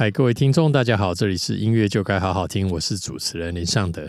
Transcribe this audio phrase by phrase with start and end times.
[0.00, 4.08] 嗨，各位听众，大家好，这里是音乐就该好好听，我是主持人林尚德。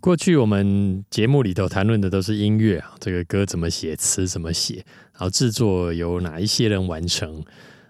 [0.00, 4.76] 过去我们节目里头谈论的都是音乐啊，这个歌怎么写，词怎么写，
[5.14, 7.42] 然后制作由哪一些人完成，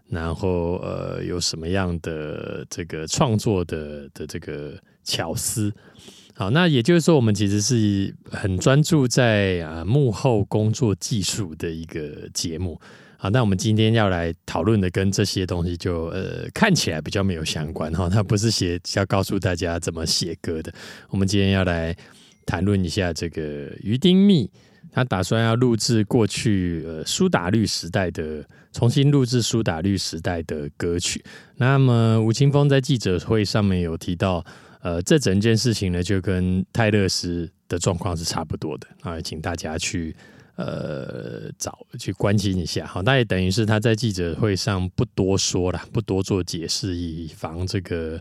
[0.08, 4.72] 然后呃有什么样的这个创作的的这个
[5.04, 5.70] 巧思。
[6.32, 12.80] 好，那也就是说，我们其实是很专注在啊幕后工作技术的一个节目。
[13.22, 20.72] 好，那我们今天要来讨论的跟这些东西就呃看起来比较没有相关哈，它不是写要告诉大家怎么写歌的。
[21.10, 21.94] 我们今天要来
[22.46, 24.50] 谈论一下这个于丁密，
[24.90, 31.22] 他打算要录制过去呃苏打绿时代的，重新录制苏打绿时代的歌曲。
[31.56, 34.42] 那么吴青峰在记者会上面有提到，
[34.80, 40.16] 呃，这整件事情呢就跟泰勒斯的状况是差不多的啊，请大家去。
[40.60, 48.20] 呃，找去关心一下，好，那也等于是他在记者会上不多说了，不多做解释，以防这个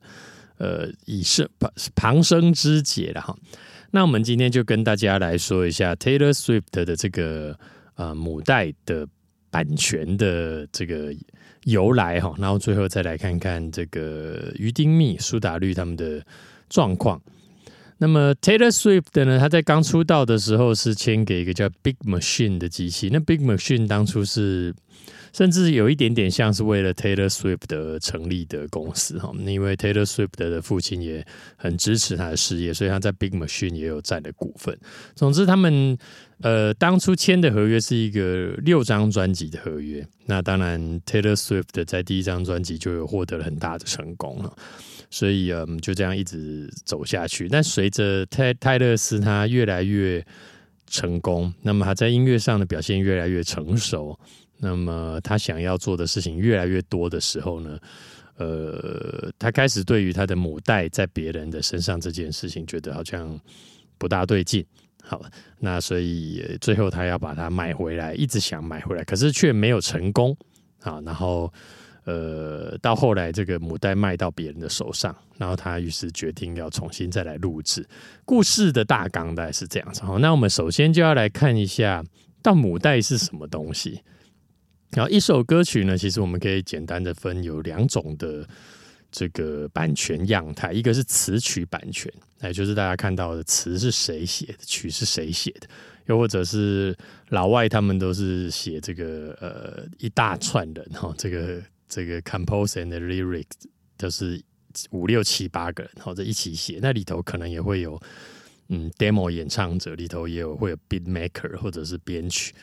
[0.57, 3.35] 呃以生旁旁生之解了哈。
[3.91, 7.59] 那我们今天就跟大家来说一下 Taylor Swift 的这个
[7.95, 9.05] 呃母带的
[9.51, 11.13] 版权的这个
[11.65, 16.25] 由来哈，然后最后再来看看这个于丁密、苏打绿他们的
[16.69, 17.21] 状况。
[18.01, 19.37] 那么 Taylor Swift 呢？
[19.37, 23.09] 他在刚出道的时候是签给一个叫 Big Machine 的机器。
[23.11, 24.73] 那 Big Machine 当初是
[25.33, 29.31] 甚至有一点点像是为了 Taylor Swift 的成立的公司哈。
[29.45, 31.25] 因为 Taylor Swift 的父亲也
[31.57, 34.77] 很支持他的事业，所以他在 Big Machine 也有占的股份。
[35.13, 35.97] 总之，他们
[36.41, 40.07] 呃当初签的合约是一个六张专辑的合约。
[40.25, 44.57] 那当然，Taylor Swift 在第一张专辑就有获得了很大的成功了。
[45.11, 47.49] 所以，嗯，就这样一直走下去。
[47.49, 50.23] 但随着泰泰勒斯他越来越
[50.85, 54.17] 成功，那么他在音乐上的表现越来越成熟，
[54.57, 57.79] 那么他想要做的事情越来越多的时候呢，
[58.37, 63.39] 呃，他开始对于他的母带在别人的身上这件事情，觉得好像
[63.97, 64.63] 不大对劲。
[65.01, 65.19] 好，
[65.59, 70.37] 那所以最后他要把它买回来，一直想买回来，可是却没有成功。
[70.81, 71.51] 啊，然后。
[72.05, 77.85] 呃，到后来这个母带卖到别人的手上，然后他于是决定要重新再来录制。
[78.25, 80.01] 故事的大纲大概是这样子。
[80.01, 82.03] 好，那我们首先就要来看一下，
[82.41, 84.01] 到母带是什么东西。
[84.91, 88.47] 然后一首歌曲呢，其实我们可以简单的分有两种的
[89.11, 92.11] 这个版权样态，一个是词曲版权，
[92.41, 95.67] 也就是大家看到的词是谁写的，曲是谁写的，
[96.07, 101.61] 又或者是老外他们都是写这个呃一大串人哈，这个。
[101.89, 103.67] 这个 compose and lyrics
[103.97, 104.41] 都是
[104.91, 107.99] 五六七八个人或者一起写，那里头可能也会有
[108.67, 112.53] 嗯 demo 演唱者，里头也有会有 beat maker 或者是编曲，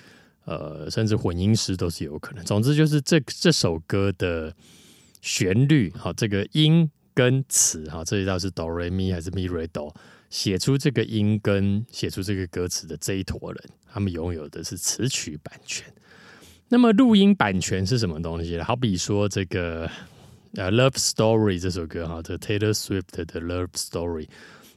[0.45, 2.45] 呃，甚至混音师都是有可能。
[2.45, 4.55] 总之就是这这首歌的
[5.21, 9.93] 旋律，好，这个音跟词，哈，这一道是 do re mi 还是 mi re do，
[10.31, 15.85] 写出这个音跟写出这个歌词的这一坨人，他们拥有的是词曲版权。
[16.69, 18.61] 那么录音版权是什么东西？
[18.61, 19.89] 好比说这个
[20.55, 24.25] 呃《Love Story》这首歌哈，这 Taylor Swift 的《Love Story》，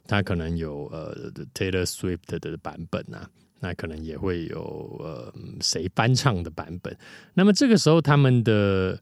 [0.06, 3.28] 它可能有呃 Taylor Swift 的版本啊，
[3.58, 6.96] 那可能也会有呃谁翻唱的版本。
[7.34, 9.00] 那么这个时候他们的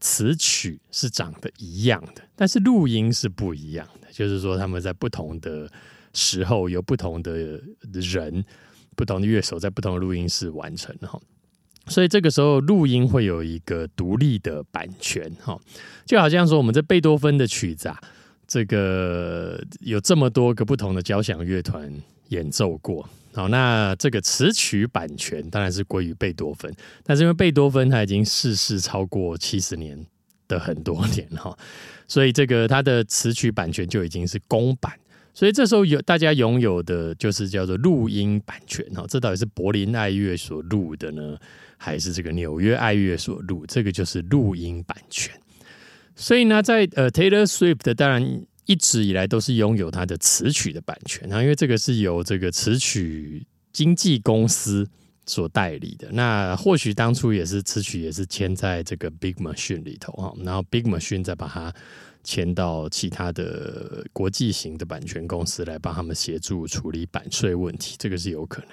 [0.00, 5.70] 词曲是长得一样的，但是录音是不一样的，就是说他们在不同的
[6.14, 7.60] 时候有不同的
[7.92, 8.42] 人、
[8.96, 11.20] 不同的乐手在不同的录音室完成哈。
[11.90, 15.58] 所以这个时候录音会有一个独立的版权，哈，
[16.06, 18.00] 就好像说我们这贝多芬的曲子啊，
[18.46, 21.92] 这个有这么多个不同的交响乐团
[22.28, 30.06] 演奏过，好，那这个词曲版权当然是归于贝多芬，但是因为贝多芬他已经逝世超过七十年
[30.46, 31.58] 的很多年哈，
[32.06, 34.92] 所以这个他的词曲版权就已经是公版，
[35.34, 41.36] 所以这时候有大家拥有的就是叫做录音版权，哈，这到底是柏林爱乐所录的呢？
[41.82, 45.34] 还是这个纽约爱乐所录，这个就是录音版权。
[46.14, 54.86] 所以呢，在呃 Taylor Swift 当然一直以来都是拥有他的词曲的版权啊，因为这个是由这个词曲经纪公司
[55.24, 56.10] 所代理的。
[56.12, 61.72] 那或许当初也是词曲也是签在这个 Big Machine 里头哈，然后 Big Machine 再把它
[62.22, 68.70] 签到其他的国际型的版权公司来帮他们协助处理版税问题，这个是有可能。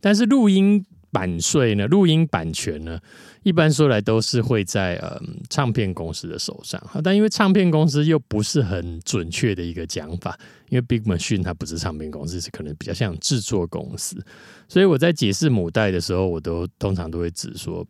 [0.00, 0.84] 但是录音。
[1.10, 1.86] 版税呢？
[1.86, 2.98] 录音版权呢？
[3.42, 6.82] 一般说来都是会在呃唱片公司的手上。
[7.02, 10.38] 但因为唱片公司又不是很准确的一个讲法，
[10.68, 14.22] 因为 Big Machine 它不是唱片公司，是可能比较像制作公司。
[14.68, 17.86] 所以我在解释母带的时候，我都通常都会指说，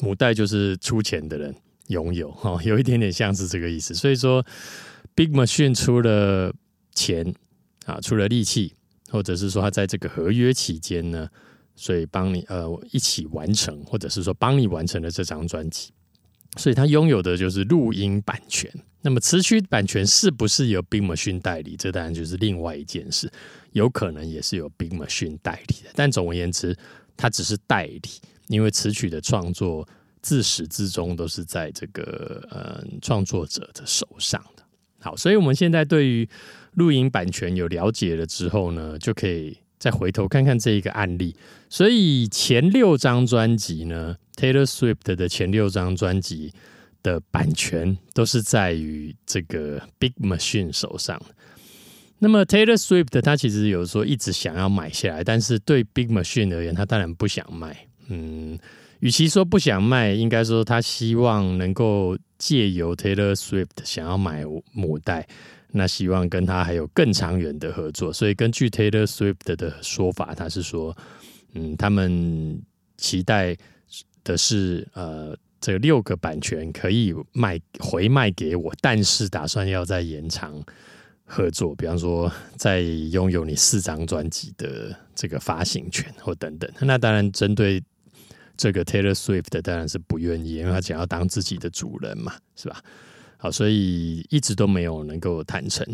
[0.00, 1.54] 母带就是出钱的人
[1.88, 3.94] 拥有哈，有一点点像是这个意思。
[3.94, 4.44] 所以说
[5.14, 6.52] ，Big Machine 出了
[6.94, 7.34] 钱
[7.86, 8.74] 啊，出了力气，
[9.10, 11.28] 或者是说他在这个合约期间呢，
[11.74, 15.90] 所以帮你呃一起完成，或者是说帮你完成了这张专辑，
[16.56, 18.70] 所以他拥有的就是录音版权。
[19.04, 21.76] 那么词曲版权是不是由 BIMU 代理？
[21.76, 23.28] 这当然就是另外一件事，
[23.72, 25.90] 有可能也是由 Big Machine 代理的。
[25.94, 26.76] 但总而言之，
[27.16, 28.02] 它只是代理，
[28.46, 29.88] 因为词曲的创作
[30.20, 34.62] 自始至终都是在这个呃创作者的手上的。
[35.00, 36.28] 好，所以我们现在对于
[36.74, 41.34] 录音版权有了解了之后呢，就可以再回头看看这一个案例。
[41.68, 46.52] 所以前六张专辑呢，Taylor Swift 的前六张专辑。
[47.04, 51.20] 的版权都是在于这个 Big Machine 手上。
[52.20, 57.88] 那么 Taylor Swift 他其实有时候一直想要买下来，但是对 Big Machine 而言，他当然不想卖。
[58.06, 58.56] 嗯，
[59.00, 65.26] 与其说不想卖，应该说他希望能够借由 Taylor Swift 想要买母带，
[65.72, 68.12] 那希望跟他还有更长远的合作。
[68.12, 70.96] 所以根据 Taylor Swift 的说法，他是说，
[71.54, 72.62] 嗯，他们
[72.96, 73.56] 期待
[74.22, 75.36] 的是呃。
[75.64, 80.60] 这六个版权可以卖回卖给我，但是打算要再延长
[81.24, 86.68] 合作，比方说再拥有你四张专辑的这个发行权或等等。
[86.80, 87.80] 那当然，针对
[88.56, 92.82] 这个 Taylor Swift 当然是不愿意，因为他想要当自己的主人嘛，是吧？
[93.42, 95.84] 好，所以一直都没有能够谈成。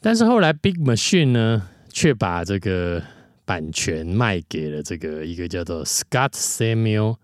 [0.00, 3.00] 但是后来 Big Machine 呢，却把这个
[3.44, 7.14] 版权卖给了这个一个叫做 Scott Samuel。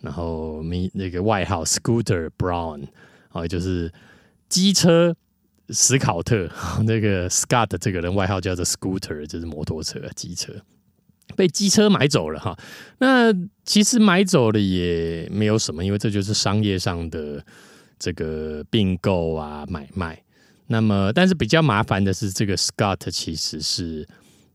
[0.00, 2.86] 然后名那个外号 Scooter Brown
[3.32, 3.92] 哦，就是
[4.48, 5.12] 机车
[5.70, 6.48] 史考特。
[6.84, 10.52] 那个 Scott 这个人外号叫做 Scooter，就是摩托车机车，
[11.34, 12.56] 被机车买走了哈。
[12.98, 17.44] 那其实买走了也没有什么，因为这就是商业上的
[17.98, 20.22] 这个并购啊买卖。
[20.66, 24.06] 那么，但是比较麻烦的是，这个 Scott 其实是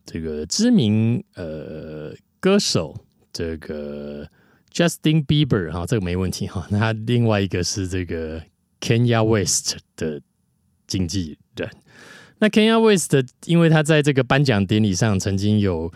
[0.06, 2.96] 这个知名呃歌手
[3.32, 4.28] 这个。
[4.76, 6.66] Justin Bieber 哈，这个没问题哈。
[6.72, 8.42] 那另外一个是这个
[8.82, 10.20] Kenya West 的
[10.88, 11.70] 经纪人。
[12.40, 13.14] 那 Kenya West
[13.46, 15.94] 因为他在这个颁奖典礼上曾经有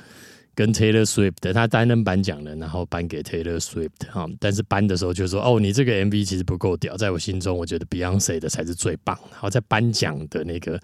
[0.58, 4.28] 跟 Taylor Swift，他担任颁奖人，然后颁给 Taylor Swift 哈。
[4.40, 10.82] 但是颁的时候就说：“哦，你这个 MV 其实不够屌，在我心中，我觉得 Beyonce 的才是最棒。”然后在颁奖的那个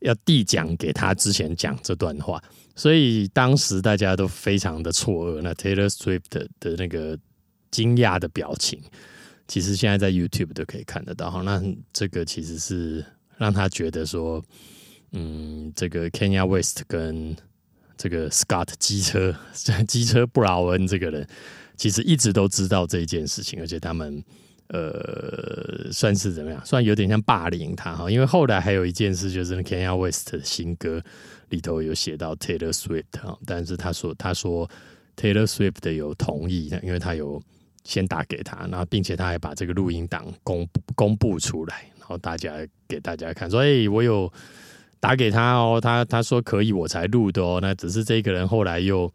[0.00, 2.38] 要递奖给他之前讲这段话。
[2.76, 5.40] 所以当时大家都非常的错愕。
[5.40, 7.18] 那 Taylor Swift 的那个
[7.70, 8.78] 惊讶的表情，
[9.46, 11.30] 其实现在在 YouTube 都可以看得到。
[11.30, 11.62] 哈，那
[11.94, 13.02] 这个其实是
[13.38, 14.44] 让他觉得说，
[15.12, 17.34] 嗯，这个 Kenya West 跟
[17.98, 19.34] 这个 Scott 机车
[19.86, 21.26] 机车布劳恩这个人，
[21.76, 24.24] 其实一直都知道这一件事情，而且他们
[24.68, 26.64] 呃，算是怎么样？
[26.64, 28.10] 算有点像霸凌他哈。
[28.10, 31.02] 因为后来还有一件事，就是 Kenya West 的新歌。
[31.50, 34.68] 里头有写到 Taylor Swift 啊，但是他说他说
[35.16, 37.42] Taylor Swift 有同意，因为他有
[37.84, 42.52] 先打给他，然后并且他还把这个录音档公布公布出来，然后大家
[42.86, 44.30] 给大家看，说哎，我有
[45.00, 49.12] 打给他哦，他他说可以，我才录的哦，那只是这个人后来又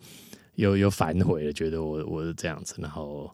[0.55, 3.29] 又又反悔了，觉得我我是这样子，然后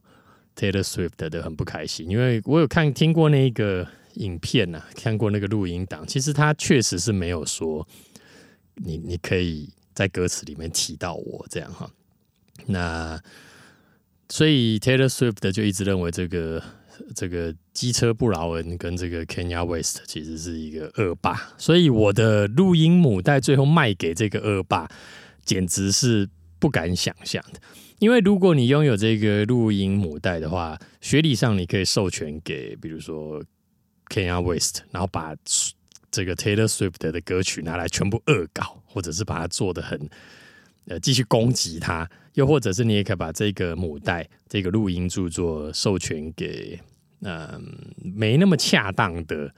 [0.55, 7.87] Taylor Swift 的很不开心，因为我有看听过那个影片呐，看过那个录音档，其实他确实是没有说。
[8.81, 11.91] 你你可以在歌词里面提到我这样哈，
[12.65, 13.21] 那
[14.29, 16.63] 所以 Taylor Swift 就一直认为这个
[17.15, 24.89] 这个机车布劳恩跟这个 Kenya West 其实是一个恶霸，所以我的录音母带最后卖给这个恶霸，
[25.43, 26.29] 简直是
[26.59, 27.59] 不敢想象的。
[27.99, 33.43] 因为如果你拥有这个录音母带的话，学理上你可以授权给比如说
[34.07, 35.35] Kenya West，然后把。
[36.11, 40.09] 这个 Taylor Swift 的歌曲拿来全部恶搞，或者是把它做的很
[40.87, 46.79] 呃继续攻击他，又或者是你也可以把这个母带、这个录音著作授权给
[47.21, 47.61] 嗯
[48.03, 49.53] 没那么恰当的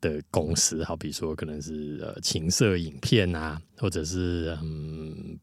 [0.00, 5.38] 的公司，好比说可能是呃情色影片啊，或者是嗯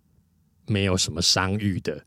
[0.66, 2.04] 没有什么商誉的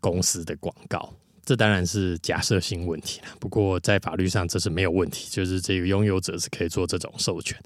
[0.00, 1.14] 公司的广告。
[1.42, 7.58] 这当然是假设性问题了，不过在法律上这是没有问题，就是这个拥有者是可以做这种授权，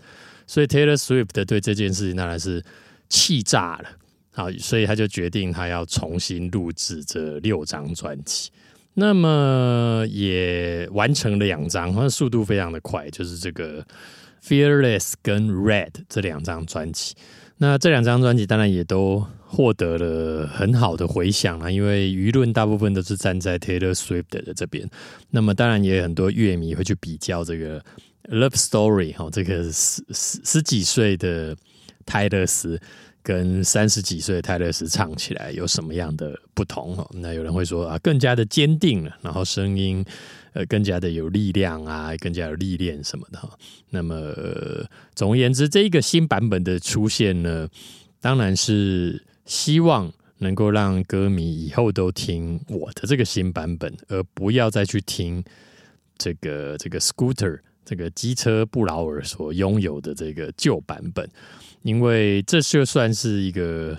[0.46, 2.64] 所以 Taylor Swift 对这件事情当然是
[3.10, 3.88] 气炸了，
[4.30, 8.48] 好，所以他就决定他要重新录制这六张专辑，
[8.94, 13.84] 那么也完成了两张，速度非常的快，就是这个
[14.42, 17.14] Fearless 跟 Red 这两张专辑。
[17.58, 24.88] 那这两张专辑当然也都获得了很好的回响啊，因为舆论大部分都是站在 Taylor Swift 的这边。
[25.30, 27.80] 那么当然也有很多乐迷会去比较这个
[28.28, 31.56] Love Story 哈，这个十十十几岁的
[32.04, 32.80] 泰勒斯
[33.24, 37.04] 跟三十几岁的泰勒斯唱起来有什么样的不同哈？
[37.14, 40.04] 那有人会说啊，更加的坚定了，然后声音。
[40.56, 43.50] 呃，更加的有力量啊，更加有历练什么的哈。
[43.90, 44.14] 那么，
[45.12, 47.68] 总而言之，这一个新版本的出现呢，
[48.20, 55.42] 当然是希望能够让歌迷以后都听我的这个新版本，而不要再去听
[56.16, 61.28] 这个这个 Scooter 这个机车不劳尔所拥有的这个旧版本，
[61.84, 63.96] 因为这就算是一个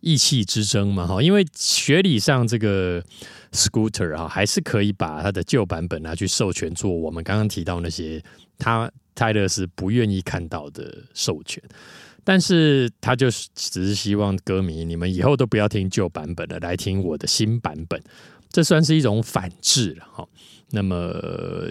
[0.00, 1.20] 意气之争嘛哈。
[1.20, 3.04] 因为学理上这个。
[3.52, 8.22] Scooter 啊，还是可以把它的旧版本拿去授权做我们刚刚提到那些
[8.58, 11.62] 他泰勒是不愿意看到的授权，
[12.22, 17.98] 但是他就是只是希望歌迷你们以后都不要听旧版本了，来听我的新版本，
[18.50, 20.28] 这算是一种反制了哈。
[20.72, 21.14] 那么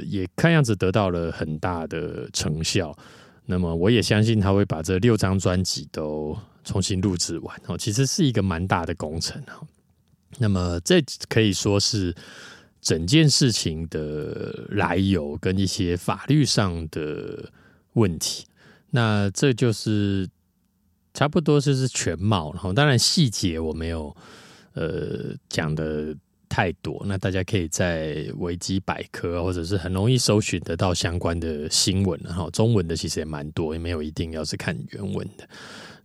[0.07, 2.97] 也看样子得到了很大的成效，
[3.45, 9.61] 那么我也相信他会把这六张专辑都重新录制完哦，其实是一个蛮大的工程哈。
[10.37, 12.13] 那么，这可以说是
[12.81, 17.51] 整件事情的来由跟一些法律上的
[17.93, 18.45] 问题。
[18.89, 20.27] 那这就是
[21.13, 22.51] 差不多就是全貌。
[22.53, 24.15] 然后，当然细节我没有
[24.73, 26.15] 呃讲的
[26.55, 27.03] 太多。
[27.05, 32.17] 那大家可以在维基百科或者是很容易搜寻得到相关的新闻。
[32.23, 35.45] 然后，中文的其实也蛮多，也没有一定要是看原文的。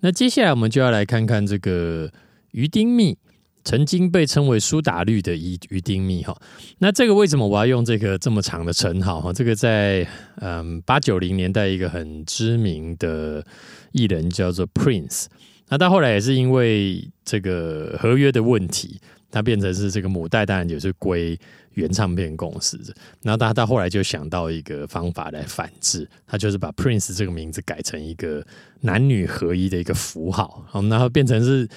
[0.01, 2.11] 那接下来我们就要来看看这个
[2.51, 3.17] 鱼丁蜜。
[3.63, 6.35] 曾经被称为苏打绿的鱼鱼丁蜜哈，
[6.79, 9.31] 那这个为什么我要用这个这么长的称号哈？
[9.35, 10.09] 这个在
[10.41, 13.45] 嗯八九零年代一个很知名的
[13.93, 15.27] 艺人叫做 Prince，
[15.69, 18.99] 那到后来也是因为这个合约的问题，
[19.31, 21.39] 它变成是这个母带，当然也是归
[21.75, 22.79] 原唱片公司。
[23.23, 28.45] 然后他到后来就想到一个方法来反制，他就是把 Prince 这个名字改成一个
[28.81, 31.69] 男女合一的一个符号，然后变成是。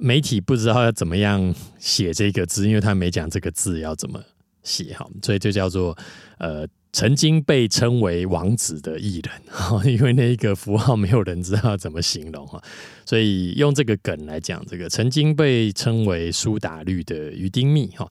[0.00, 4.22] 媒体不知道要怎么样写这个字，因为他没讲这个字要怎么
[4.62, 5.98] 写哈，所以就叫做
[6.38, 12.62] 呃曾经被称为王子的艺人 哈，因为那一个符号没有人知道怎么形容哈，
[13.04, 18.10] 所以用这个梗来讲，这个曾经被称为苏打绿的于丁密哈，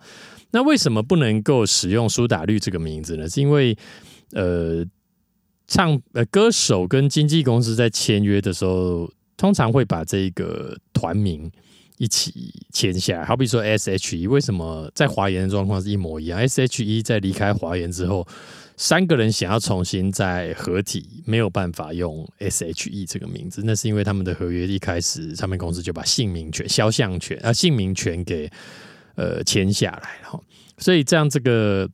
[0.52, 3.28] 那为什么不能够使用苏打绿这个名字呢？
[3.28, 3.78] 是因为
[4.32, 4.86] 呃
[5.68, 11.52] 唱呃歌手跟经纪公司在签约的时候，通常会把这个团名。
[12.00, 18.24] 一起签下来，好比说 S.H.E 为什么在华研的状况是一模一样？S.H.E 在离开华研之后，
[18.78, 28.50] 三个人想要重新再合体，没有办法用 S.H.E 这个名字，那是因为他们的合约一开始唱片公司就把姓名权、肖像权啊姓名权给
[29.16, 30.40] 呃签下来了，
[30.78, 31.90] 所以这样这个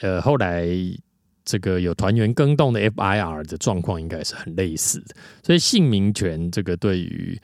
[0.00, 0.66] 呃后来
[1.44, 7.36] 这个有团员更动的 F.I.R 的状况应该是很类似的，所以姓名权这个对于。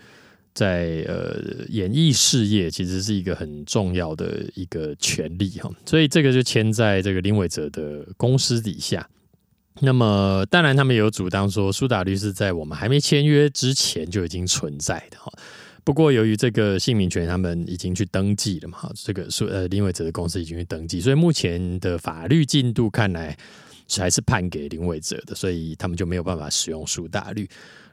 [0.56, 9.06] 在呃，演艺事业其实是一个很重要的一个权利哈，所以这个就签在这个林伟哲的公司底下。
[9.82, 15.30] 那么，当然他们有主张说，苏打绿是在我们还没签约之前就已经存在的哈。
[15.84, 23.36] 不过，由于这个姓名权他们已经去登记了嘛，这个苏呃林伟哲的公司已经去登记，所以目前的法律进度看来
[23.98, 27.46] 还是判给林伟哲的，所以他们就没有办法使用苏打绿。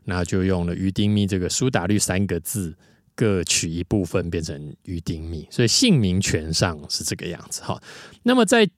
[0.05, 2.75] 那就用了“鱼丁密”这个苏打绿三个字，
[3.15, 7.81] 各取一部分变成“鱼丁密”，所以姓名权上是这个样子哈。
[8.23, 8.69] 那么在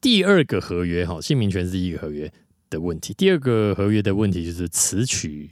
[0.00, 2.32] 第二个合约哈，姓名权是一个合约
[2.68, 5.50] 的问题，第二个合约的问题就是词曲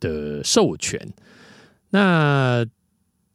[0.00, 1.00] 的授权。
[1.90, 2.66] 那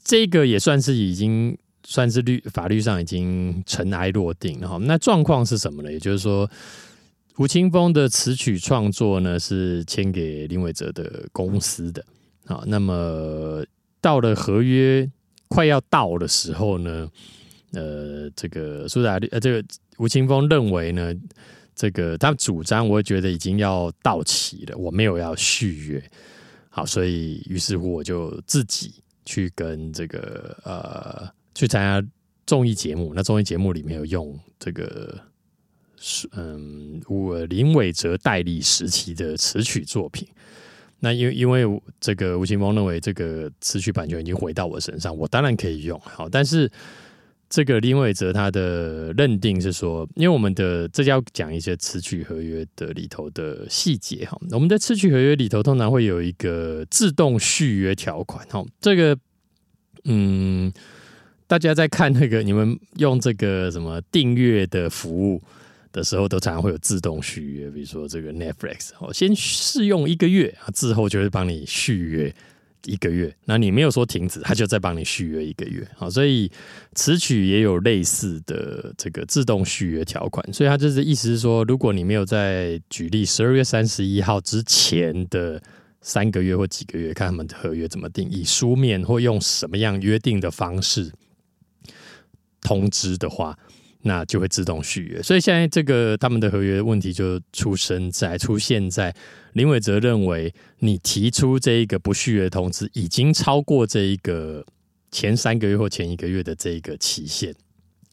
[0.03, 4.77] 这个也算是已经算是律法律上已经尘埃落定了哈。
[4.77, 5.91] 那状况是什么呢？
[5.91, 6.49] 也就是说。
[7.41, 12.05] 吴青峰的词曲创作呢，是签给林伟哲的公司的。
[12.45, 13.65] 好，那么
[13.99, 15.09] 到了合约
[15.47, 17.09] 快要到的时候呢，
[17.71, 19.67] 呃，这个苏打绿呃，这个
[19.97, 21.11] 吴青峰认为呢，
[21.73, 26.11] 这个他主张，我觉得已经要到期了，我没有要续约。
[26.69, 28.93] 好，所以于是乎我就自己
[29.25, 32.07] 去跟这个呃去参加
[32.45, 35.19] 综艺节目，那综艺节目里面有用这个。
[36.03, 40.27] 是嗯，我林伟哲代理时期的词曲作品，
[40.99, 46.69] 那因为因为这个吴青峰认为这个词曲版权已经回到我身上，我当然可以用好，但是
[47.47, 54.35] 这个林伟哲他的认定是说，因为我们的这要讲一些词曲合约的里头的细节哈。
[54.51, 58.65] 我们的词曲合约里头通常会有一个自动续约条款哈。
[58.79, 59.15] 这个
[60.05, 60.73] 嗯，
[61.45, 65.43] 大家在看那个你们用这个什么订阅的服务
[65.91, 72.33] 的时候，都常常会有自动续约，比如说这个 Netflix 哦，先试用一个月啊，之后就会帮你续约。
[72.85, 76.51] 一个月，那你没有说停止，他就再帮你续约一个月，好，所以
[76.95, 85.61] 此曲也有类似的这个自动续约条款，所以他就是意思是说，如果你没有在举例十二月三十一号之前的
[86.01, 91.11] 三个月或几个月，看他们的合约怎么定义，书面或用什么样约定的方式
[92.61, 93.55] 通知的话。
[94.03, 99.15] 那就会自动续约，所以现在这个他们的合约问题就出生在出现在
[99.53, 104.65] 林伟哲认为你提出这一个不续约通知已经超过这一个
[105.11, 107.53] 前三个月或前一个月的这一个期限，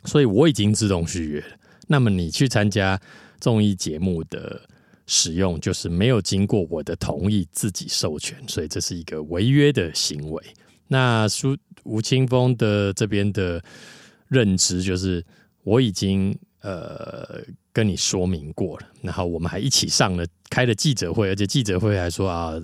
[0.04, 1.56] 所以我已经自动续约了。
[1.86, 3.00] 那么你去参加
[3.40, 4.60] 综艺节目的
[5.06, 10.42] 使用，就是没有经过我的同意自己授权，所以这是一个违约的行为。
[10.86, 13.64] 那苏吴青峰的这边的
[14.28, 15.24] 认知就是。
[15.68, 22.54] 我已经呃跟你说明过了，然后我们还一起上了开了记者会，而且记者会还说啊，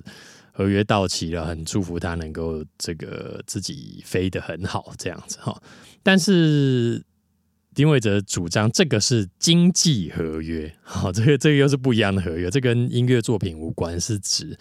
[0.53, 5.63] 合约到期了，很祝福他能够这个自己飞得很好这样子哈。
[6.03, 7.03] 但是
[7.75, 14.59] 丁伟哲主张这个是经济合约，好， 这个这个又是不一样的合约，这跟音乐作品无关，是指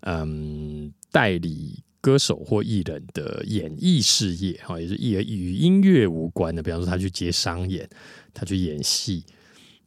[0.00, 1.84] 嗯代理。
[2.06, 6.62] 歌手或艺人的演艺事业，哈，也是艺人与音乐无关的。
[6.62, 7.88] 比方说，他去接商演，
[8.32, 9.24] 他去演戏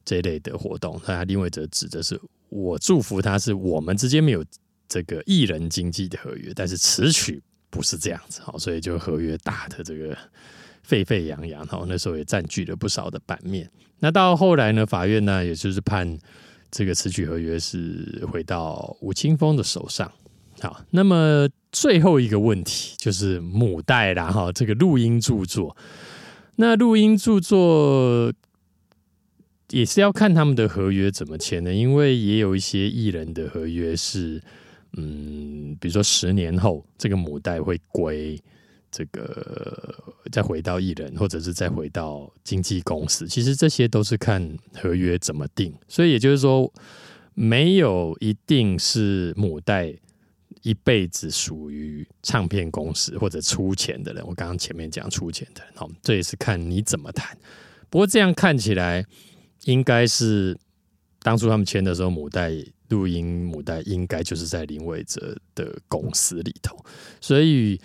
[0.03, 4.43] 这类的活动，那他另外则指的是我祝福他，是我们之间没有
[4.89, 10.17] 这个艺人经济的合约，但是词曲不是这样子，好，所以就合约打的这个
[10.83, 13.71] 沸沸扬扬，哈，那时候也占据了不少的版面。
[13.99, 16.19] 那到后来呢，法院呢，也就是判
[16.69, 20.11] 这个词曲合约是回到吴青峰的手上。
[20.59, 25.77] 好，那么最后一个问题就是母带啦，哈，这个录音著作，
[26.55, 28.33] 那录音著作
[29.69, 34.41] 也是要看他们的合约怎么签的，因为也有一些艺人的合约是，
[34.97, 38.41] 嗯，比如说十年后这个母带会归
[38.89, 39.93] 这个，
[40.31, 46.73] 再回到艺人，或者是再回到经纪公司，其实这些都是看合约怎么定，所以也就是说，
[47.35, 49.95] 没有一定是母带。
[50.61, 57.37] 一辈子属于唱片公司或者出钱的人，我刚刚前面讲出钱的人，好，这也是看你怎么谈。
[57.89, 59.05] 不过这样看起来，
[59.65, 60.57] 应该是
[61.21, 62.51] 当初他们签的时候，母带
[62.89, 66.77] 录音母带应该就是在林伟哲的公司里头，
[67.21, 67.79] 所以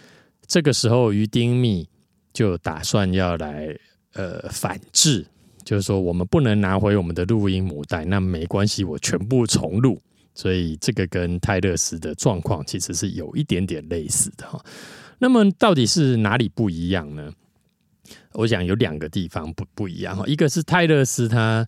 [0.47, 1.89] 这个时候于丁密
[2.33, 3.75] 就打算要来
[4.15, 5.27] 呃反制，
[5.65, 10.01] 就是说我们不能拿回我们的录音母带，那没关系，我全部重录。
[10.35, 14.63] 所以这个跟泰勒斯的状况其实是有一点点类似的哈。
[15.19, 17.33] 那么到底是哪里不一样呢？
[18.33, 20.25] 我想有两个地方不不一样哈。
[20.27, 21.67] 一个是泰勒斯他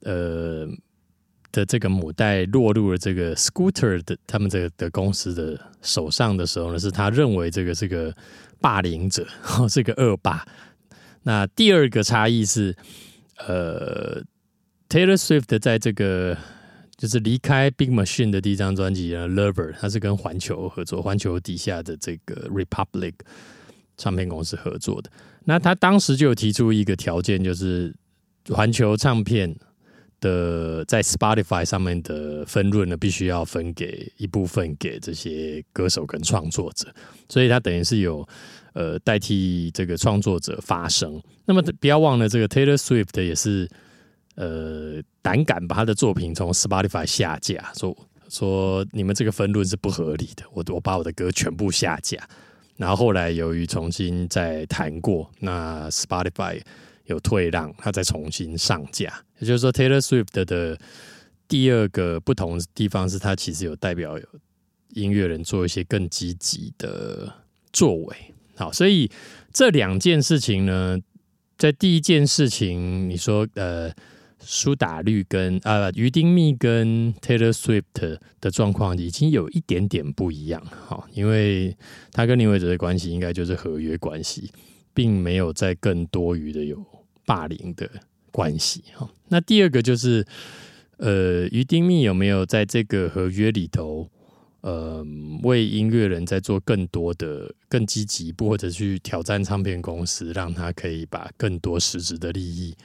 [0.00, 0.66] 呃
[1.52, 8.14] 的这个母带落入了这个 Scooter 的他们这个的公司的手上的时候呢，是他认为这个是个
[8.60, 9.26] 霸凌者，
[9.68, 10.44] 是个恶霸。
[11.22, 12.74] 那第二个差异是，
[13.46, 14.22] 呃
[14.88, 16.36] ，Taylor Swift 在这个
[16.96, 23.12] 就是离开 Big Machine 的第一张专辑《Lover》，他是跟环球合作，环球底下的这个 Republic
[23.98, 25.10] 唱片公司合作的。
[25.44, 27.94] 那他当时就有提出一个条件，就是
[28.48, 29.54] 环球唱片
[30.20, 36.88] 的在 Spotify 上面的分润呢，必须要分给一部分给这些歌手跟创作者。
[37.28, 38.26] 所以他等于是有
[38.72, 41.22] 呃代替这个创作者发声。
[41.44, 43.68] 那么不要忘了，这个 Taylor Swift 也是。
[44.36, 47.96] 呃，胆敢把他的作品从 Spotify 下架，说
[48.28, 50.44] 说你们这个分论是不合理的。
[50.52, 52.18] 我我把我的歌全部下架，
[52.76, 56.60] 然后后来由于重新再谈过，那 Spotify
[57.06, 59.10] 有退让，他再重新上架。
[59.38, 60.78] 也就是说，Taylor Swift 的
[61.48, 64.18] 第二个不同地方是他其实有代表
[64.90, 67.32] 音乐人做一些更积极的
[67.72, 68.16] 作为。
[68.54, 69.10] 好，所以
[69.50, 70.98] 这两件事情呢，
[71.56, 73.90] 在第一件事情，你说呃。
[74.38, 81.76] 苏打绿跟啊于丁密跟 Taylor Swift 的状况已经有一点点不一样哈，因为
[82.12, 84.50] 他跟林伟哲的关系应该就是合约关系，
[84.94, 86.84] 并没有在更多余的有
[87.24, 87.90] 霸凌的
[88.30, 89.08] 关系哈。
[89.28, 90.24] 那第二个就是，
[90.98, 94.08] 呃，于丁密有没有在这个合约里头，
[94.60, 95.04] 呃，
[95.42, 102.76] 为音乐人在做更多的、更积极，或者去挑战唱片公司，让他可以把更多实质的利益，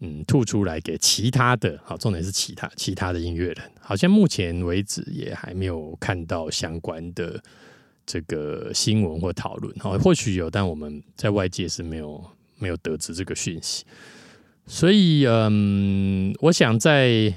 [0.00, 1.78] 嗯，吐出来给其他的。
[1.84, 7.42] 好，重点是其他其他的音乐人，好像目前为止也还没有看到相关的
[8.06, 9.74] 这个新闻或讨论。
[9.78, 12.24] 好，或许有，但我们在外界是没有
[12.58, 13.84] 没有得知这个讯息。
[14.66, 17.34] 所以，嗯，我想在。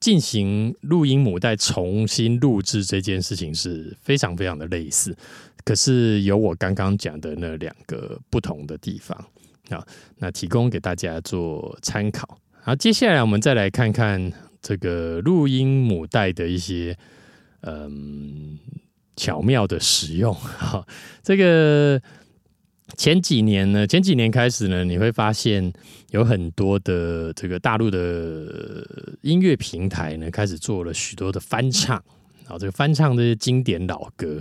[0.00, 5.16] 进行录音母带重新录制这件事情是非常非常的类似，
[5.64, 9.18] 可是有我刚刚讲的那两个不同的地方
[9.70, 9.84] 啊，
[10.18, 12.38] 那提供给大家做参考。
[12.62, 16.96] 好，接下来我们再来看看这个录音母带的一些
[17.62, 18.58] 嗯
[19.16, 20.34] 巧妙的使用。
[20.34, 20.86] 哈，
[21.22, 22.00] 这个。
[22.98, 25.72] 前几年呢，前几年开始呢，你会发现
[26.10, 28.86] 有很多的这个大陆的
[29.22, 31.96] 音乐平台呢，开始做了许多的翻唱，
[32.46, 34.40] 啊，这个翻唱这些经典老歌。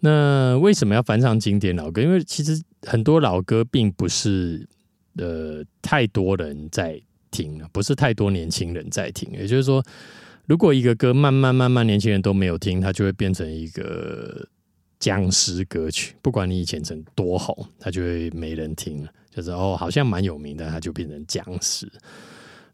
[0.00, 2.02] 那为什么要翻唱经典老歌？
[2.02, 4.68] 因为其实很多老歌并不是
[5.16, 9.30] 呃太多人在听，不是太多年轻人在听。
[9.32, 9.84] 也就是说，
[10.46, 14.48] 如果一个歌慢慢慢慢年轻人都没有听，它就会变成一个。
[15.00, 19.08] 僵尸歌曲，不管你以前曾多红，它就会没人听了。
[19.30, 21.88] 就是哦，好像蛮有名的，它就变成僵尸。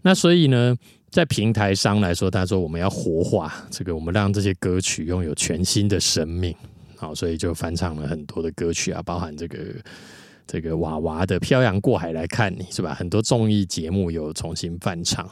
[0.01, 0.75] 那所以呢，
[1.11, 6.57] 在平台上来说，他说我们要活化这个，我们让这些歌曲拥有全新的生命。
[7.05, 9.59] 好，所以就翻唱了很多的歌曲啊，包含这个
[10.47, 12.95] 这个娃娃的《漂洋过海来看你》，是吧？
[12.95, 15.29] 很多综艺节目有重新翻唱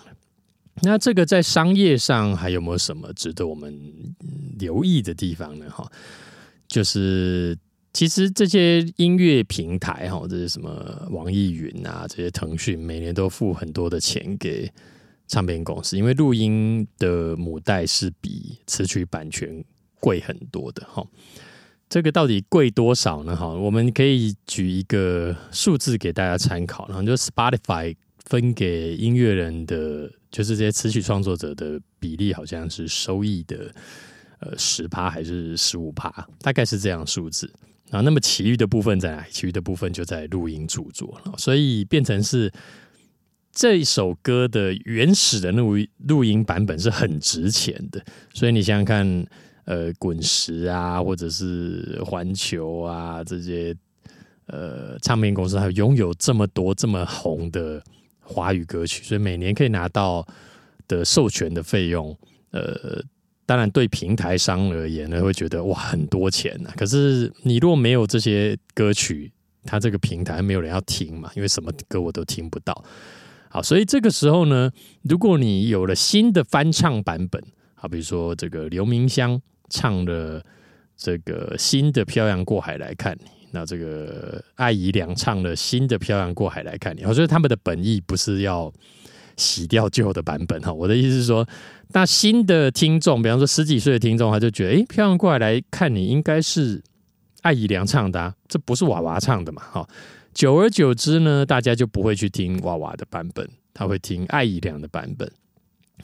[0.82, 3.74] 那这个在商业上还有没有什么值得我们
[4.58, 5.66] 留意的地方呢？
[5.70, 5.90] 哈？
[6.68, 7.56] 就是，
[7.94, 14.70] 其实这些音乐平台哈，这些什么网易云啊，这些腾讯，每年都付很多的钱给
[15.26, 19.62] 唱片公司，因为录音的母带是比词曲版权
[20.00, 21.06] 贵很多的哈。
[21.92, 23.36] 这个到底贵多少呢？
[23.36, 33.70] 哈，我们可以举一个数字给大家参考，然后就 Spotify 分给音乐人的，就是这些词曲创作者的比例，好像是收益的。
[34.38, 37.52] 呃，十趴还是十五趴，大概是这样数字
[37.90, 38.00] 啊。
[38.00, 39.26] 那么其余的部分在哪？
[39.30, 42.50] 其余的部分就在录音著作了，所以变成是
[43.52, 45.76] 这首歌的原始的录
[46.08, 48.02] 录音版本是很值钱的。
[48.32, 49.26] 所以你想想看，
[49.64, 53.74] 呃，滚石啊，或者是环球啊这些
[54.46, 57.82] 呃唱片公司，还拥有这么多这么红的
[58.20, 60.26] 华语歌曲，所以每年可以拿到
[60.86, 62.16] 的授权的费用，
[62.50, 63.02] 呃。
[63.44, 66.70] 当然，对平台商而言呢，会觉得哇很多钱呐。
[66.76, 69.30] 可是你如果没有这些歌曲，
[69.64, 72.84] 它这个平台没有人要听嘛，因为什么歌我都听不到。
[73.50, 74.70] 好，所以这个时候呢，
[75.02, 77.42] 如果你有了新的翻唱版本，
[77.74, 79.38] 好，比如说这个刘明湘
[79.72, 80.40] 唱了
[80.96, 88.72] 这个新的《漂洋过海来看你》，那这个艾怡良唱了新的《漂洋过海来看你》，我觉得他们的本意不是要。
[89.34, 91.44] 洗掉旧的版本哈，我的意思是说，
[91.94, 96.82] 那新的听众，比方说十几岁的听众，他就觉得，哎，漂洋过海来看你，应该是
[97.40, 99.62] 艾怡良唱的，这不是娃娃唱的嘛？
[99.72, 99.88] 哈，
[100.34, 105.28] 久而久之呢，大家就不会去听娃娃的版本，他会听艾怡良的版本。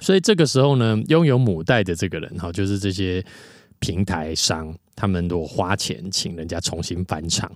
[0.01, 3.23] 所以这个时候呢，拥有母带的这个人哈，就是这些
[3.79, 7.51] 平台商，他们都花钱请人家重新翻唱。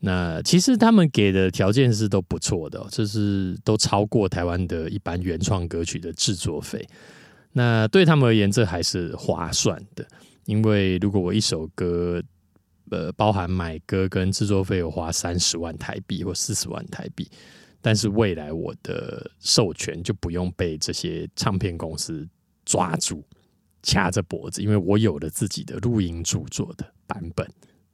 [0.00, 6.86] 那其实他们给的条件是都不错的，这是都超过台湾的一般原创歌曲的制作费。
[7.52, 10.06] 那对他们而言，这还是划算的，
[10.44, 12.22] 因为如果我一首歌，
[12.90, 17.28] 呃，包含买歌跟制作费，有花三十万台币或四十万台币，
[17.80, 22.24] 但是未来我的授权就不用被这些唱片公司
[22.64, 23.24] 抓住
[23.82, 27.46] 掐着脖子，因为我有了自己的录音著作的版本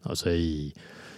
[0.03, 0.75] 啊，所以。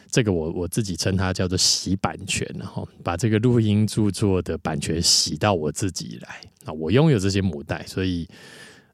[0.09, 8.26] 这个我我自己称它叫做洗版权，然后把这个录音著作的版权洗到我自己来啊，我拥有这些母带，所以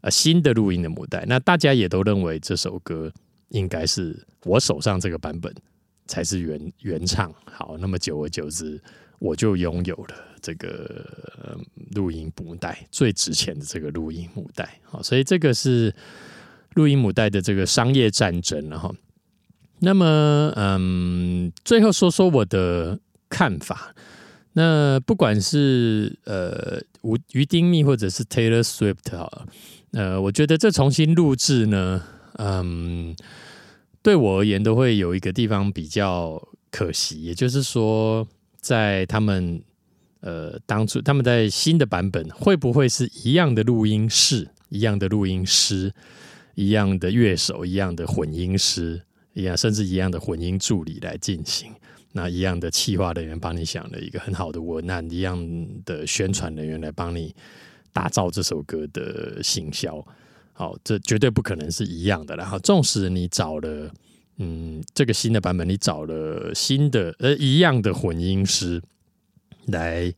[0.00, 3.12] 呃新的录音的母带，那大家也都认为这首歌
[3.50, 5.54] 应该是我手上这个版本
[6.06, 7.32] 才是原原唱。
[7.44, 8.82] 好，那么久而久之，
[9.22, 11.56] 我就拥有了这个
[11.94, 14.80] 录音母带最值钱的这个录音母带。
[14.82, 15.94] 好，所以这个是
[16.74, 18.94] 录音母带的这个商业战争，然后。
[19.84, 23.92] 那么，嗯，最后说说我的看法。
[24.52, 29.46] 那不管是呃，吴于丁密或者是 Taylor Swift 哈，
[29.90, 32.00] 呃，我觉得这重新录制呢，
[32.38, 33.16] 嗯，
[34.02, 38.24] 对我而言都会有一个地方比较可惜，也就是说，
[38.62, 39.62] 在他们
[40.20, 45.92] 呃当初他们在新的版本会不会是一样的录音室、一样的录音师？
[46.54, 49.00] 一样的乐手、一样的混音师、
[49.32, 51.72] 一样甚至一样的混音助理来进行。
[52.12, 57.34] 那一样的企划人员帮你想了一个很好的文案，一样的宣传人员来帮你
[57.90, 60.06] 打造这首歌的行销。
[60.52, 62.36] 好，这绝对不可能是一样的。
[62.36, 63.90] 然后，纵使你找了
[64.38, 68.82] 嗯这个新的版本，你找了新的呃一样的混音师
[69.66, 70.12] 来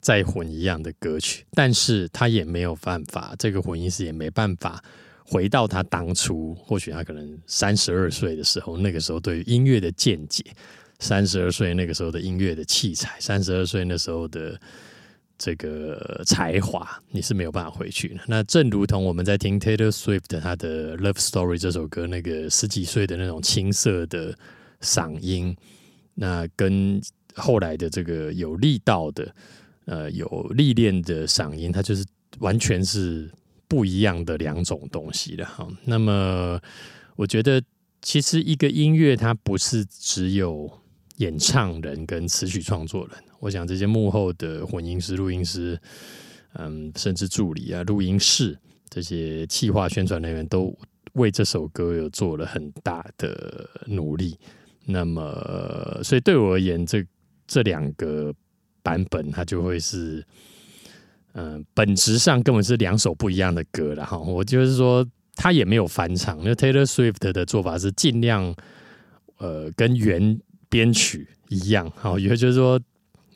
[0.00, 4.82] 再混一样的歌曲，但是他也没有办法，这个混音师也没办法
[5.24, 10.44] 回到他当初，或许他可能三十二岁的时候，那个时候对于音乐的见解。
[11.00, 14.58] 三十二岁那个时候的音乐的器材，三十二岁那时候的
[15.36, 18.20] 这个才华，你是没有办法回去的。
[18.26, 24.36] 那正如同我们在听 Taylor Swift 他的《Love Story》这首歌，那个十几岁的那种青涩的
[24.80, 25.56] 嗓音，
[26.14, 27.00] 那跟
[27.34, 29.34] 后来的这个有力道的、
[29.86, 32.04] 呃有历练的嗓音，它就是
[32.38, 33.28] 完全是
[33.66, 35.66] 不一样的两种东西了哈。
[35.84, 36.60] 那么，
[37.16, 37.60] 我觉得
[38.00, 40.70] 其实一个音乐它不是只有
[41.16, 45.78] 演唱人跟词曲创作人，我想这些幕后的混音师、录音师，
[46.54, 50.74] 嗯，甚至助理啊、录音室这些企划宣传人员，都
[51.12, 54.38] 为这首歌有做了很大的努力。
[54.86, 57.04] 那么，所以对我而言，这
[57.46, 58.34] 这两个
[58.82, 60.24] 版本，它就会是，
[61.34, 64.16] 嗯，本质上根本是两首不一样的歌了哈。
[64.16, 68.56] 我就是说，他也没有翻唱，那 Taylor Swift 的做法是尽量，
[69.36, 70.40] 呃，跟原。
[70.70, 72.80] 编曲一样，好，也就是说，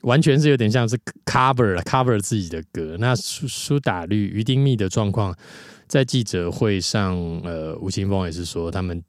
[0.03, 2.97] 完全是有点像是 cover cover 自己的歌。
[2.99, 5.37] 那苏苏打绿、于丁密的状况，
[5.87, 9.03] 在记者会上，呃，吴青峰也是说，他们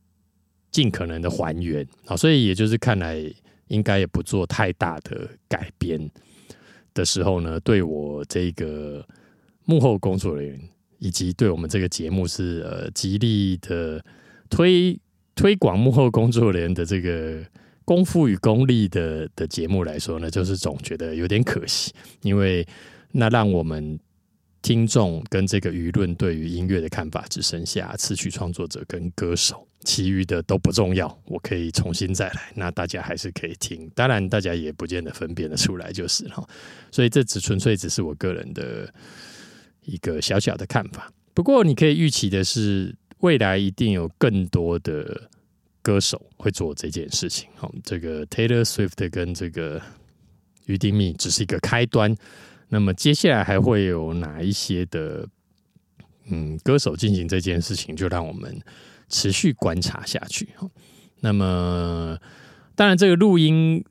[0.71, 3.23] 尽可能的还原，好，所以也就是看来
[3.67, 6.09] 应该也不做太大的改编
[6.93, 9.05] 的时候呢，对我这个
[9.65, 10.59] 幕后工作人员，
[10.97, 14.03] 以及对我们这个节目是呃极力的
[14.49, 14.99] 推
[15.35, 17.43] 推广幕后工作人员的这个。
[17.89, 22.63] 功夫与功力的的节目来说呢，就是总觉得有点可惜，因为
[23.13, 23.99] 那让我们
[24.61, 31.19] 听众跟这个舆论对于音乐的看法只剩下词曲创作者跟歌手，其余的都不重要。
[31.25, 33.89] 我可以重新再来，那大家还是可以听。
[33.95, 36.47] 当然，大家也不见得分辨得出来，就是哈。
[36.91, 38.93] 所以这只纯粹只是我个人的
[39.81, 41.11] 一个小小的看法。
[41.33, 45.31] 不过，你可以预期的是，未来一定有更多的。
[45.81, 49.81] 歌手会做这件事情，好，这个 Taylor Swift 跟这个
[50.65, 52.13] 于丁密只是一个开端，
[52.67, 55.25] 那么接下来还会有哪一些的
[56.29, 58.61] 嗯歌手进行这件事情，就让我们
[59.07, 60.49] 持续观察下去。
[61.21, 62.17] 那么
[62.75, 63.83] 当然，这个录音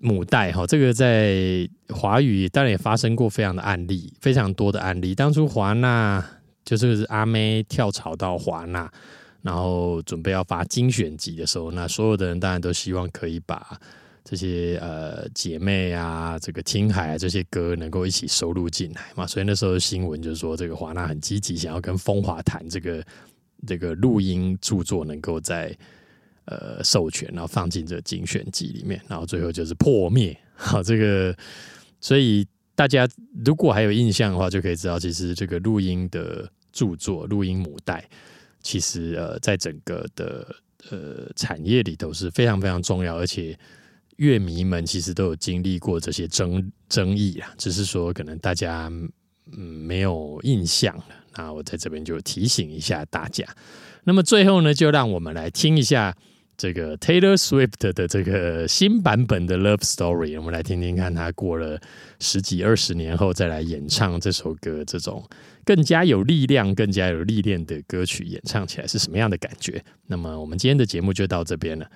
[0.00, 5.14] 母带哈，这个在华语当然也发生过非常的案例，非常多的案例。
[5.14, 6.24] 当初华纳
[6.64, 8.90] 就是阿妹跳槽到华纳。
[9.48, 13.80] 然后准备要发精选集的时候，那所有的人当然都希望可以把
[14.22, 19.26] 这些呃姐妹啊、这个听海啊这些歌能够一起收录进来嘛。
[19.26, 23.02] 所以那时候新闻就是说，这个华纳很积极，想要跟风华谈这个
[23.66, 25.74] 这个录音著作能够在
[26.44, 29.00] 呃授权，然后放进这精选集里面。
[29.08, 30.38] 然后最后就是破灭。
[30.56, 31.34] 好，这个
[32.02, 33.08] 所以大家
[33.46, 38.06] 如果还有印象的话，就可以知道，其实这个录音的著作、录音母带。
[38.62, 40.54] 其实呃，在整个的
[40.90, 43.58] 呃产业里都是非常非常重要，而且
[44.16, 48.88] 乐迷们其实都有经历过这些争争议啊，只是说可能大家
[49.52, 51.04] 嗯没有印象了。
[51.36, 53.46] 那我在这边就提醒一下大家。
[54.04, 56.16] 那么最后呢，就让我们来听一下
[56.58, 61.80] 这个 Taylor Swift 的这个新版本的 Love Story，我们来听听看他过了
[62.18, 65.24] 十几二十年后再来演唱这首歌，这种。
[65.64, 69.84] 更加有力量、更加有历练的歌曲演唱起来是什么样的感觉？
[70.06, 71.88] 那么，我们今天的节目就到这边了。